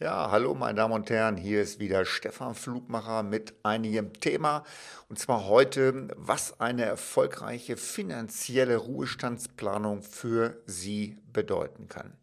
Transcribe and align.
Ja, 0.00 0.32
hallo 0.32 0.52
meine 0.54 0.78
Damen 0.78 0.94
und 0.94 1.10
Herren, 1.10 1.36
hier 1.36 1.62
ist 1.62 1.78
wieder 1.78 2.04
Stefan 2.04 2.56
Flugmacher 2.56 3.22
mit 3.22 3.54
einigem 3.62 4.12
Thema. 4.14 4.64
Und 5.08 5.20
zwar 5.20 5.46
heute, 5.46 6.08
was 6.16 6.58
eine 6.60 6.84
erfolgreiche 6.84 7.76
finanzielle 7.76 8.78
Ruhestandsplanung 8.78 10.02
für 10.02 10.60
Sie 10.66 11.18
bedeuten 11.32 11.88
kann. 11.88 12.14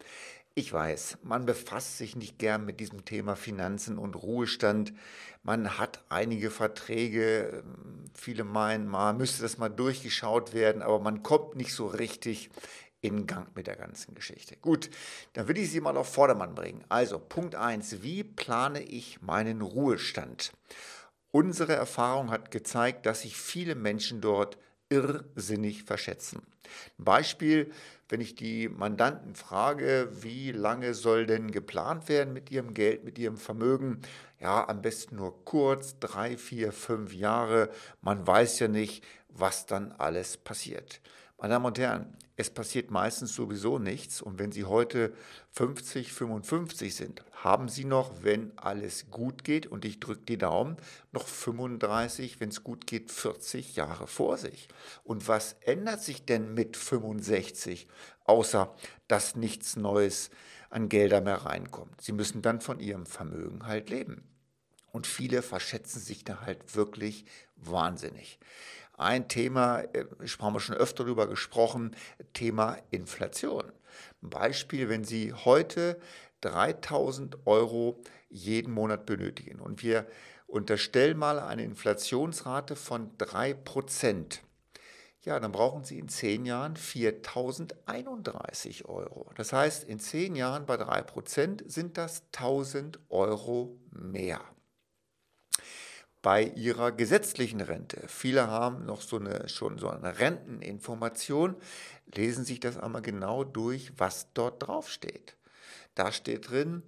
Ich 0.56 0.74
weiß, 0.74 1.20
man 1.24 1.46
befasst 1.46 1.98
sich 1.98 2.18
nicht 2.18 2.38
gern 2.38 2.66
mit 2.66 2.82
diesem 2.82 3.06
Thema 3.06 3.38
Finanzen 3.38 3.98
und 3.98 4.16
Ruhestand. 4.16 4.92
Man 5.44 5.78
hat 5.78 6.04
einige 6.10 6.52
Verträge, 6.52 7.64
viele 8.14 8.44
meinen, 8.44 8.90
man 8.90 9.16
müsste 9.16 9.42
das 9.42 9.58
mal 9.58 9.70
durchgeschaut 9.70 10.54
werden, 10.54 10.82
aber 10.82 11.00
man 11.00 11.24
kommt 11.24 11.56
nicht 11.56 11.74
so 11.74 11.88
richtig 11.88 12.50
in 13.02 13.28
Gang 13.28 13.56
mit 13.56 13.68
der 13.68 13.76
ganzen 13.76 14.14
Geschichte. 14.16 14.56
Gut, 14.58 14.90
dann 15.34 15.48
will 15.48 15.58
ich 15.58 15.72
Sie 15.72 15.82
mal 15.82 15.98
auf 15.98 16.14
Vordermann 16.14 16.56
bringen. 16.56 16.84
Also 16.90 17.20
Punkt 17.20 17.56
1, 17.56 18.02
wie 18.04 18.24
plane 18.24 18.82
ich 18.82 19.22
meinen 19.22 19.62
Ruhestand? 19.62 20.52
Unsere 21.32 21.74
Erfahrung 21.74 22.32
hat 22.32 22.52
gezeigt, 22.52 23.06
dass 23.06 23.22
sich 23.22 23.38
viele 23.38 23.76
Menschen 23.76 24.20
dort 24.20 24.58
irrsinnig 24.90 25.84
verschätzen. 25.84 26.42
Beispiel, 26.98 27.72
wenn 28.10 28.22
ich 28.22 28.36
die 28.36 28.68
Mandanten 28.68 29.36
frage, 29.36 30.10
wie 30.22 30.52
lange 30.52 30.96
soll 30.96 31.28
denn 31.28 31.52
geplant 31.52 32.10
werden 32.10 32.34
mit 32.34 32.50
ihrem 32.50 32.74
Geld, 32.74 33.04
mit 33.04 33.20
ihrem 33.20 33.38
Vermögen? 33.38 34.02
Ja, 34.40 34.68
am 34.68 34.82
besten 34.82 35.18
nur 35.18 35.46
kurz, 35.46 36.00
drei, 36.00 36.38
vier, 36.38 36.72
fünf 36.72 37.14
Jahre. 37.14 37.70
Man 38.02 38.26
weiß 38.26 38.60
ja 38.60 38.68
nicht, 38.68 39.04
was 39.30 39.68
dann 39.68 39.92
alles 39.92 40.38
passiert. 40.38 41.02
Meine 41.42 41.54
Damen 41.54 41.68
und 41.68 41.80
Herren, 41.80 42.18
es 42.36 42.50
passiert 42.50 42.92
meistens 42.92 43.34
sowieso 43.34 43.80
nichts. 43.80 44.22
Und 44.22 44.40
wenn 44.40 44.52
Sie 44.52 44.66
heute 44.66 45.14
50, 45.52 46.12
55 46.12 46.94
sind, 46.94 47.24
haben 47.32 47.70
Sie 47.70 47.86
noch, 47.86 48.24
wenn 48.24 48.52
alles 48.58 49.10
gut 49.10 49.46
geht, 49.46 49.66
und 49.66 49.86
ich 49.86 50.02
drücke 50.02 50.26
die 50.26 50.38
Daumen, 50.38 50.76
noch 51.14 51.26
35, 51.26 52.42
wenn 52.42 52.50
es 52.50 52.62
gut 52.62 52.88
geht, 52.88 53.10
40 53.10 53.78
Jahre 53.78 54.06
vor 54.06 54.38
sich. 54.38 54.68
Und 55.06 55.30
was 55.30 55.54
ändert 55.62 56.02
sich 56.02 56.26
denn 56.26 56.54
mit 56.54 56.76
65, 56.76 57.88
außer 58.26 58.76
dass 59.08 59.38
nichts 59.38 59.78
Neues 59.78 60.32
an 60.70 60.90
Gelder 60.90 61.22
mehr 61.22 61.46
reinkommt? 61.46 62.02
Sie 62.02 62.12
müssen 62.12 62.42
dann 62.42 62.60
von 62.60 62.82
Ihrem 62.82 63.06
Vermögen 63.06 63.66
halt 63.66 63.90
leben. 63.90 64.26
Und 64.92 65.08
viele 65.08 65.42
verschätzen 65.42 66.02
sich 66.02 66.26
da 66.26 66.42
halt 66.42 66.76
wirklich 66.76 67.24
wahnsinnig. 67.56 68.40
Ein 69.00 69.28
Thema, 69.30 69.80
äh, 69.94 70.06
haben 70.40 70.54
wir 70.54 70.60
schon 70.60 70.76
öfter 70.76 71.06
darüber 71.06 71.28
gesprochen, 71.28 71.96
Thema 72.34 72.78
Inflation. 72.92 73.72
Beispiel, 74.20 74.90
wenn 74.90 75.06
Sie 75.06 75.32
heute 75.32 75.98
3000 76.42 77.48
Euro 77.48 78.02
jeden 78.30 78.74
Monat 78.74 79.06
benötigen 79.06 79.62
und 79.62 79.84
wir 79.84 80.06
unterstellen 80.48 81.18
mal 81.18 81.40
eine 81.40 81.64
Inflationsrate 81.64 82.76
von 82.76 83.18
3%, 83.18 84.42
ja, 85.22 85.40
dann 85.40 85.54
brauchen 85.54 85.86
Sie 85.86 85.98
in 85.98 86.10
10 86.10 86.46
Jahren 86.46 86.76
4031 86.76 88.84
Euro. 88.84 89.32
Das 89.38 89.54
heißt, 89.54 89.86
in 89.86 90.00
10 90.00 90.36
Jahren 90.36 90.66
bei 90.66 90.76
3% 90.76 91.72
sind 91.72 91.98
das 91.98 92.24
1000 92.34 93.00
Euro 93.10 93.80
mehr 93.92 94.42
bei 96.22 96.44
ihrer 96.44 96.92
gesetzlichen 96.92 97.62
Rente. 97.62 98.02
Viele 98.08 98.48
haben 98.48 98.86
noch 98.86 99.02
so 99.02 99.18
eine, 99.18 99.48
schon 99.48 99.78
so 99.78 99.90
eine 99.90 100.20
Renteninformation, 100.20 101.56
lesen 102.14 102.44
sich 102.44 102.60
das 102.60 102.78
einmal 102.78 103.02
genau 103.02 103.44
durch, 103.44 103.94
was 103.98 104.34
dort 104.34 104.68
draufsteht. 104.68 105.38
Da 105.96 106.12
steht 106.12 106.50
drin, 106.50 106.84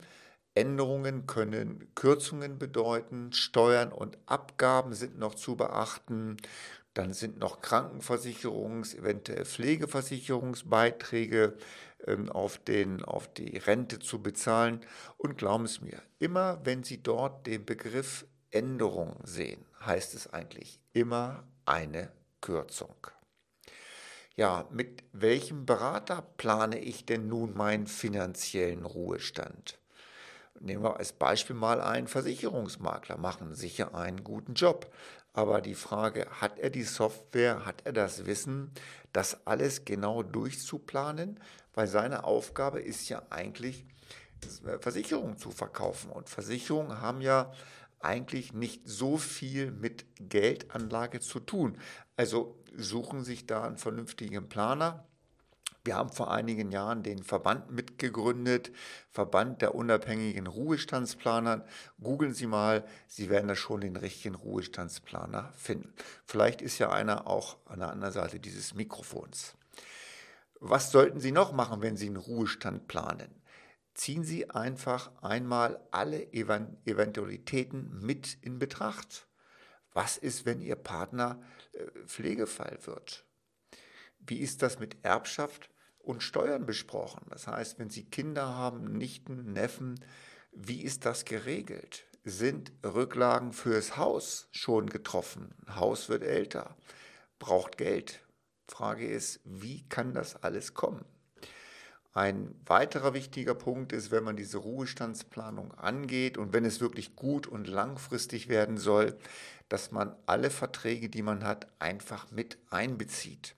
Änderungen 0.54 1.28
können 1.28 1.88
Kürzungen 1.96 2.60
bedeuten, 2.60 3.32
Steuern 3.32 3.94
und 3.94 4.18
Abgaben 4.26 4.94
sind 4.94 5.18
noch 5.18 5.36
zu 5.36 5.56
beachten, 5.56 6.36
dann 6.94 7.14
sind 7.14 7.40
noch 7.40 7.62
Krankenversicherungs-, 7.62 8.98
eventuell 8.98 9.46
Pflegeversicherungsbeiträge 9.46 11.56
ähm, 12.06 12.30
auf, 12.30 12.58
den, 12.58 13.06
auf 13.06 13.34
die 13.34 13.56
Rente 13.58 14.00
zu 14.00 14.22
bezahlen. 14.22 14.82
Und 15.18 15.38
glauben 15.38 15.68
Sie 15.68 15.86
mir, 15.86 16.02
immer 16.20 16.60
wenn 16.66 16.84
Sie 16.84 17.02
dort 17.02 17.48
den 17.48 17.66
Begriff 17.66 18.26
Änderung 18.52 19.16
sehen, 19.24 19.66
heißt 19.86 20.14
es 20.14 20.32
eigentlich 20.32 20.80
immer 20.94 21.44
eine 21.66 22.12
Kürzung. 22.42 22.96
Ja, 24.36 24.66
mit 24.72 25.04
welchem 25.12 25.66
Berater 25.66 26.22
plane 26.38 26.80
ich 26.80 27.06
denn 27.06 27.28
nun 27.28 27.56
meinen 27.56 27.88
finanziellen 27.88 28.86
Ruhestand? 28.86 29.78
Nehmen 30.60 30.84
wir 30.84 30.98
als 30.98 31.14
Beispiel 31.14 31.56
mal 31.56 31.82
einen 31.82 32.08
Versicherungsmakler, 32.08 33.18
machen 33.18 33.56
sicher 33.56 33.96
einen 33.96 34.24
guten 34.24 34.54
Job. 34.54 34.94
Aber 35.34 35.62
die 35.62 35.76
Frage, 35.76 36.28
hat 36.42 36.60
er 36.60 36.70
die 36.70 36.84
Software, 36.84 37.66
hat 37.66 37.82
er 37.86 37.94
das 37.94 38.26
Wissen, 38.26 38.72
das 39.14 39.48
alles 39.48 39.86
genau 39.86 40.24
durchzuplanen? 40.24 41.40
Weil 41.74 41.88
seine 41.88 42.26
Aufgabe 42.26 42.82
ist 42.82 43.08
ja 43.10 43.24
eigentlich, 43.30 43.86
Versicherungen 44.80 45.38
zu 45.38 45.52
verkaufen. 45.52 46.12
Und 46.12 46.30
Versicherungen 46.30 47.02
haben 47.02 47.22
ja 47.22 47.52
eigentlich 48.04 48.54
nicht 48.54 48.82
so 48.88 49.18
viel 49.18 49.72
mit 49.72 50.06
Geldanlage 50.18 51.20
zu 51.20 51.40
tun. 51.40 51.78
Also 52.18 52.58
suchen 52.76 53.24
sich 53.24 53.46
da 53.46 53.64
einen 53.64 53.78
vernünftigen 53.78 54.50
Planer. 54.50 55.06
Wir 55.84 55.96
haben 55.96 56.12
vor 56.12 56.32
einigen 56.32 56.72
Jahren 56.72 57.02
den 57.02 57.24
Verband 57.24 57.72
mitgegründet, 57.72 58.72
Verband 59.10 59.64
der 59.64 59.74
unabhängigen 59.74 60.46
Ruhestandsplaner. 60.46 61.66
Googeln 62.00 62.36
Sie 62.36 62.46
mal, 62.46 62.86
Sie 63.08 63.30
werden 63.30 63.48
da 63.48 63.56
schon 63.56 63.82
den 63.82 63.96
richtigen 63.96 64.36
Ruhestandsplaner 64.36 65.52
finden. 65.58 65.92
Vielleicht 66.26 66.62
ist 66.62 66.78
ja 66.78 66.92
einer 66.92 67.26
auch 67.26 67.58
an 67.66 67.80
der 67.80 67.90
anderen 67.90 68.14
Seite 68.14 68.40
dieses 68.40 68.76
Mikrofons. 68.76 69.56
Was 70.60 70.92
sollten 70.92 71.20
Sie 71.20 71.32
noch 71.32 71.52
machen, 71.52 71.82
wenn 71.82 71.98
Sie 71.98 72.06
einen 72.06 72.18
Ruhestand 72.18 72.88
planen? 72.88 73.41
Ziehen 73.94 74.24
Sie 74.24 74.50
einfach 74.50 75.12
einmal 75.22 75.80
alle 75.92 76.32
Eventualitäten 76.34 78.00
mit 78.00 78.38
in 78.42 78.60
Betracht. 78.60 79.28
Was 79.94 80.18
ist, 80.18 80.46
wenn 80.46 80.62
Ihr 80.62 80.76
Partner 80.76 81.42
äh, 81.74 81.86
Pflegefall 82.06 82.80
wird? 82.86 83.26
Wie 84.20 84.40
ist 84.40 84.62
das 84.62 84.80
mit 84.80 85.04
Erbschaft 85.04 85.70
und 86.00 86.24
Steuern 86.24 86.66
besprochen? 86.66 87.26
Das 87.30 87.48
heißt, 87.48 87.80
wenn 87.80 87.90
Sie 87.90 88.06
Kinder 88.10 88.56
haben, 88.56 88.98
Nichten, 88.98 89.52
Neffen, 89.54 90.00
wie 90.52 90.82
ist 90.82 91.06
das 91.06 91.26
geregelt? 91.26 92.06
Sind 92.24 92.72
Rücklagen 92.84 93.52
fürs 93.52 93.98
Haus 93.98 94.48
schon 94.52 94.90
getroffen? 94.90 95.56
Haus 95.76 96.08
wird 96.08 96.24
älter, 96.24 96.78
braucht 97.40 97.78
Geld. 97.78 98.22
Frage 98.68 99.08
ist, 99.08 99.42
wie 99.44 99.88
kann 99.90 100.14
das 100.14 100.36
alles 100.36 100.74
kommen? 100.74 101.04
Ein 102.14 102.54
weiterer 102.66 103.14
wichtiger 103.14 103.56
Punkt 103.56 103.94
ist, 103.94 104.12
wenn 104.12 104.26
man 104.26 104.36
diese 104.36 104.58
Ruhestandsplanung 104.58 105.74
angeht 105.76 106.38
und 106.38 106.52
wenn 106.52 106.66
es 106.66 106.82
wirklich 106.82 107.16
gut 107.16 107.48
und 107.48 107.68
langfristig 107.68 108.50
werden 108.50 108.78
soll, 108.78 109.18
dass 109.70 109.92
man 109.92 110.14
alle 110.26 110.50
Verträge, 110.50 111.08
die 111.08 111.22
man 111.22 111.46
hat, 111.46 111.68
einfach 111.80 112.30
mit 112.30 112.58
einbezieht. 112.70 113.56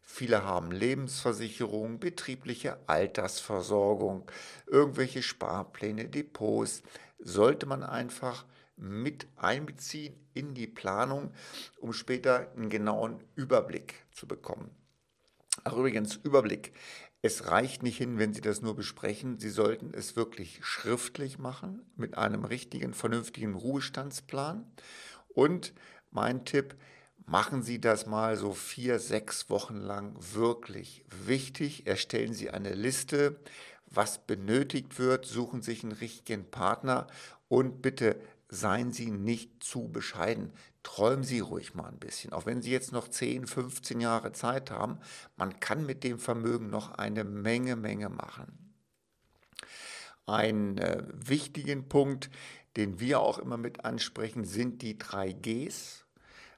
Viele 0.00 0.44
haben 0.44 0.70
Lebensversicherung, 0.70 1.98
betriebliche 1.98 2.78
Altersversorgung, 2.86 4.30
irgendwelche 4.66 5.22
Sparpläne, 5.22 6.08
Depots. 6.08 6.82
Sollte 7.18 7.66
man 7.66 7.82
einfach 7.82 8.46
mit 8.76 9.26
einbeziehen 9.36 10.14
in 10.34 10.54
die 10.54 10.68
Planung, 10.68 11.32
um 11.80 11.92
später 11.92 12.50
einen 12.56 12.70
genauen 12.70 13.20
Überblick 13.34 14.06
zu 14.12 14.28
bekommen. 14.28 14.70
Ach, 15.64 15.72
übrigens, 15.72 16.16
Überblick. 16.16 16.72
Es 17.20 17.48
reicht 17.48 17.82
nicht 17.82 17.96
hin, 17.98 18.18
wenn 18.18 18.32
Sie 18.32 18.40
das 18.40 18.62
nur 18.62 18.76
besprechen. 18.76 19.38
Sie 19.38 19.50
sollten 19.50 19.92
es 19.92 20.14
wirklich 20.14 20.60
schriftlich 20.62 21.38
machen 21.38 21.82
mit 21.96 22.16
einem 22.16 22.44
richtigen, 22.44 22.94
vernünftigen 22.94 23.54
Ruhestandsplan. 23.54 24.64
Und 25.28 25.72
mein 26.10 26.44
Tipp, 26.44 26.76
machen 27.26 27.62
Sie 27.62 27.80
das 27.80 28.06
mal 28.06 28.36
so 28.36 28.52
vier, 28.52 28.98
sechs 28.98 29.50
Wochen 29.50 29.76
lang 29.76 30.14
wirklich 30.32 31.04
wichtig. 31.26 31.86
Erstellen 31.86 32.32
Sie 32.32 32.50
eine 32.50 32.72
Liste, 32.72 33.38
was 33.86 34.24
benötigt 34.26 34.98
wird, 34.98 35.26
suchen 35.26 35.62
sich 35.62 35.82
einen 35.82 35.92
richtigen 35.92 36.50
Partner 36.50 37.06
und 37.48 37.82
bitte 37.82 38.16
seien 38.48 38.92
Sie 38.92 39.10
nicht 39.10 39.62
zu 39.62 39.88
bescheiden. 39.88 40.52
Träumen 40.88 41.22
Sie 41.22 41.40
ruhig 41.40 41.74
mal 41.74 41.86
ein 41.86 41.98
bisschen. 41.98 42.32
Auch 42.32 42.46
wenn 42.46 42.62
Sie 42.62 42.70
jetzt 42.70 42.92
noch 42.92 43.08
10, 43.08 43.46
15 43.46 44.00
Jahre 44.00 44.32
Zeit 44.32 44.70
haben, 44.70 44.98
man 45.36 45.60
kann 45.60 45.84
mit 45.84 46.02
dem 46.02 46.18
Vermögen 46.18 46.70
noch 46.70 46.92
eine 46.92 47.24
Menge, 47.24 47.76
Menge 47.76 48.08
machen. 48.08 48.72
Ein 50.24 50.78
äh, 50.78 51.02
wichtigen 51.12 51.90
Punkt, 51.90 52.30
den 52.78 53.00
wir 53.00 53.20
auch 53.20 53.38
immer 53.38 53.58
mit 53.58 53.84
ansprechen, 53.84 54.46
sind 54.46 54.80
die 54.80 54.96
drei 54.96 55.32
Gs. 55.32 56.06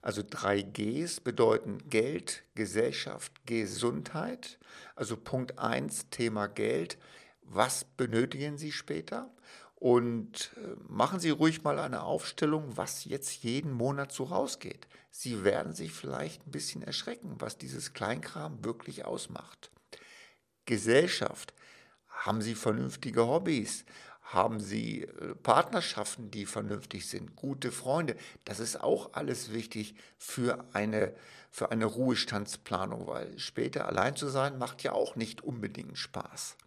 Also 0.01 0.23
drei 0.25 0.63
Gs 0.63 1.19
bedeuten 1.19 1.79
Geld, 1.91 2.45
Gesellschaft, 2.55 3.33
Gesundheit. 3.47 4.61
Also 4.95 5.17
Punkt 5.17 5.59
1, 5.59 6.11
Thema 6.11 6.47
Geld. 6.47 6.99
Was 7.43 7.83
benötigen 7.83 8.59
Sie 8.59 8.71
später? 8.71 9.29
Und 9.81 10.53
äh, 10.59 10.77
machen 10.89 11.21
Sie 11.21 11.31
ruhig 11.31 11.65
mal 11.65 11.79
eine 11.79 12.03
Aufstellung, 12.03 12.77
was 12.77 13.07
jetzt 13.07 13.43
jeden 13.43 13.73
Monat 13.73 14.13
so 14.13 14.25
rausgeht. 14.25 14.87
Sie 15.11 15.43
werden 15.43 15.73
sich 15.73 15.93
vielleicht 15.93 16.47
ein 16.47 16.51
bisschen 16.51 16.83
erschrecken, 16.83 17.37
was 17.39 17.57
dieses 17.57 17.95
Kleinkram 17.95 18.63
wirklich 18.63 19.07
ausmacht. 19.07 19.71
Gesellschaft. 20.67 21.55
Haben 22.09 22.43
Sie 22.43 22.55
vernünftige 22.55 23.27
Hobbys? 23.27 23.87
Haben 24.21 24.61
Sie 24.61 25.05
äh, 25.05 25.35
Partnerschaften, 25.37 26.31
die 26.31 26.45
vernünftig 26.45 27.09
sind? 27.09 27.35
Gute 27.35 27.73
Freunde? 27.73 28.17
Das 28.45 28.61
ist 28.61 28.83
auch 28.83 29.15
alles 29.15 29.51
wichtig 29.51 29.95
für 30.19 30.63
eine, 30.75 31.15
für 31.51 31.71
eine 31.71 31.87
Ruhestandsplanung, 31.87 33.07
weil 33.07 33.39
später 33.39 33.87
allein 33.87 34.15
zu 34.15 34.29
sein 34.29 34.59
macht 34.59 34.83
ja 34.83 34.93
auch 34.93 35.17
nicht 35.17 35.41
unbedingt 35.41 35.97
Spaß. 35.97 36.59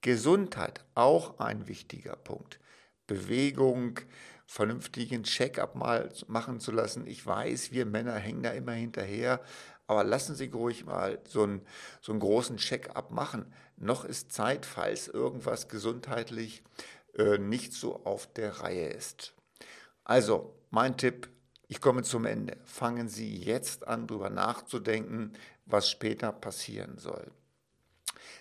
Gesundheit, 0.00 0.84
auch 0.94 1.38
ein 1.38 1.68
wichtiger 1.68 2.16
Punkt. 2.16 2.58
Bewegung, 3.06 4.00
vernünftigen 4.46 5.24
Check-up 5.24 5.74
mal 5.74 6.08
machen 6.26 6.60
zu 6.60 6.72
lassen. 6.72 7.06
Ich 7.06 7.24
weiß, 7.26 7.72
wir 7.72 7.86
Männer 7.86 8.14
hängen 8.14 8.42
da 8.42 8.50
immer 8.50 8.72
hinterher, 8.72 9.40
aber 9.86 10.04
lassen 10.04 10.34
Sie 10.34 10.46
ruhig 10.46 10.84
mal 10.86 11.20
so 11.28 11.42
einen, 11.42 11.62
so 12.00 12.12
einen 12.12 12.20
großen 12.20 12.56
Check-up 12.56 13.10
machen. 13.10 13.52
Noch 13.76 14.04
ist 14.04 14.32
Zeit, 14.32 14.64
falls 14.64 15.08
irgendwas 15.08 15.68
gesundheitlich 15.68 16.62
äh, 17.16 17.38
nicht 17.38 17.72
so 17.72 18.04
auf 18.04 18.32
der 18.32 18.60
Reihe 18.60 18.88
ist. 18.88 19.34
Also, 20.04 20.54
mein 20.70 20.96
Tipp, 20.96 21.28
ich 21.66 21.80
komme 21.80 22.02
zum 22.02 22.24
Ende. 22.24 22.56
Fangen 22.64 23.08
Sie 23.08 23.36
jetzt 23.36 23.86
an, 23.86 24.06
darüber 24.06 24.30
nachzudenken, 24.30 25.32
was 25.66 25.90
später 25.90 26.32
passieren 26.32 26.98
soll. 26.98 27.30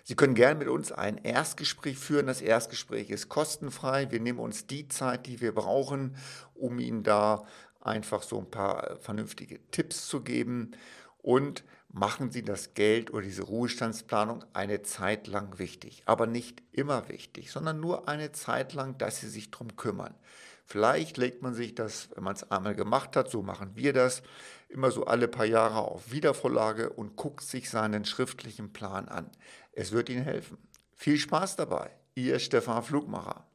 Sie 0.09 0.15
können 0.15 0.33
gerne 0.33 0.57
mit 0.57 0.69
uns 0.69 0.91
ein 0.91 1.19
Erstgespräch 1.19 1.95
führen. 1.95 2.25
Das 2.25 2.41
Erstgespräch 2.41 3.11
ist 3.11 3.29
kostenfrei. 3.29 4.09
Wir 4.09 4.19
nehmen 4.19 4.39
uns 4.39 4.65
die 4.65 4.87
Zeit, 4.87 5.27
die 5.27 5.39
wir 5.39 5.53
brauchen, 5.53 6.15
um 6.55 6.79
Ihnen 6.79 7.03
da 7.03 7.45
einfach 7.79 8.23
so 8.23 8.39
ein 8.39 8.49
paar 8.49 8.97
vernünftige 9.01 9.59
Tipps 9.69 10.07
zu 10.07 10.21
geben 10.21 10.71
und 11.19 11.63
machen 11.89 12.31
Sie 12.31 12.41
das 12.41 12.73
Geld 12.73 13.13
oder 13.13 13.21
diese 13.21 13.43
Ruhestandsplanung 13.43 14.43
eine 14.53 14.81
Zeit 14.81 15.27
lang 15.27 15.59
wichtig. 15.59 16.01
Aber 16.07 16.25
nicht 16.25 16.63
immer 16.71 17.07
wichtig, 17.07 17.51
sondern 17.51 17.79
nur 17.79 18.09
eine 18.09 18.31
Zeit 18.31 18.73
lang, 18.73 18.97
dass 18.97 19.19
Sie 19.19 19.29
sich 19.29 19.51
darum 19.51 19.75
kümmern. 19.75 20.15
Vielleicht 20.65 21.17
legt 21.17 21.43
man 21.43 21.53
sich 21.53 21.73
das, 21.73 22.09
wenn 22.15 22.23
man 22.23 22.35
es 22.35 22.49
einmal 22.51 22.75
gemacht 22.75 23.15
hat, 23.15 23.29
so 23.29 23.43
machen 23.43 23.71
wir 23.75 23.93
das, 23.93 24.23
immer 24.69 24.91
so 24.91 25.05
alle 25.05 25.27
paar 25.27 25.45
Jahre 25.45 25.79
auf 25.79 26.11
Wiedervorlage 26.11 26.91
und 26.91 27.15
guckt 27.15 27.41
sich 27.41 27.71
seinen 27.71 28.05
schriftlichen 28.05 28.71
Plan 28.71 29.07
an. 29.07 29.31
Es 29.79 29.93
wird 29.93 30.09
Ihnen 30.09 30.25
helfen. 30.25 30.57
Viel 30.93 31.17
Spaß 31.17 31.55
dabei. 31.55 31.89
Ihr 32.13 32.37
Stefan 32.39 32.83
Flugmacher. 32.83 33.48